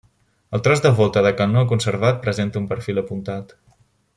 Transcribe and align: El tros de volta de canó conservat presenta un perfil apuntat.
El 0.57 0.61
tros 0.67 0.81
de 0.85 0.91
volta 0.99 1.23
de 1.27 1.33
canó 1.41 1.63
conservat 1.73 2.19
presenta 2.27 2.61
un 2.63 2.69
perfil 2.75 3.03
apuntat. 3.03 3.55